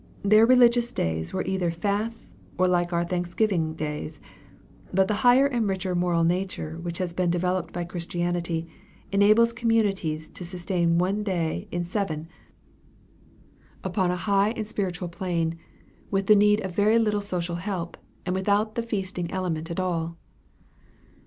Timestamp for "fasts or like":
1.69-2.91